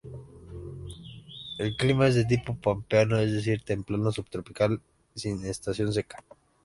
[1.59, 4.81] El clima es de tipo pampeano, es decir, templado subtropical
[5.13, 6.23] sin estación seca.